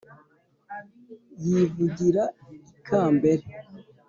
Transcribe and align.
Yivugira 1.43 2.23
i 2.55 2.57
Kambere 2.85 3.45